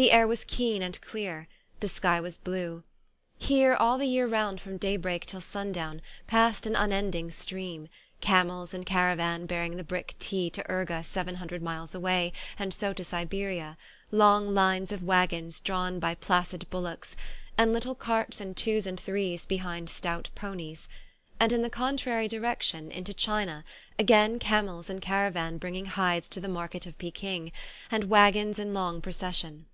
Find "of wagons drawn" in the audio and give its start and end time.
14.90-15.98